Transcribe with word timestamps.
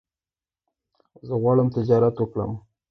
زه 1.27 1.33
غواړم 1.41 1.67
تجارت 1.75 2.15
وکړم 2.17 2.51